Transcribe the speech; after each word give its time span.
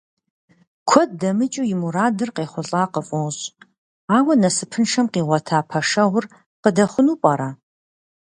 Куэд 0.89 1.09
дэмыкӀу 1.19 1.63
и 1.73 1.75
мурадыр 1.81 2.29
къехъулӀа 2.35 2.83
къыфӀощӀ, 2.93 3.43
ауэ 4.17 4.33
насыпыншэм 4.41 5.05
къигъуэта 5.13 5.59
пэшэгъур 5.69 6.25
къыдэхъуну 6.63 7.19
пӀэрэ? 7.21 7.49